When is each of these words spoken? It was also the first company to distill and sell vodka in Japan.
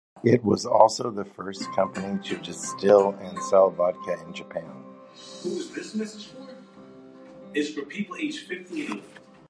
It 0.23 0.43
was 0.43 0.65
also 0.65 1.11
the 1.11 1.23
first 1.25 1.71
company 1.73 2.17
to 2.27 2.37
distill 2.37 3.11
and 3.21 3.37
sell 3.43 3.69
vodka 3.69 4.17
in 4.25 4.33
Japan. 4.33 4.83